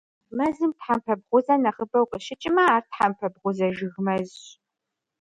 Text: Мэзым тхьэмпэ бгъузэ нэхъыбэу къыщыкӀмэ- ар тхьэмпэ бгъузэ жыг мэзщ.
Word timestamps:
Мэзым 0.37 0.71
тхьэмпэ 0.77 1.13
бгъузэ 1.19 1.55
нэхъыбэу 1.63 2.09
къыщыкӀмэ- 2.11 2.63
ар 2.75 2.83
тхьэмпэ 2.91 3.27
бгъузэ 3.33 3.67
жыг 3.75 3.95
мэзщ. 4.05 4.41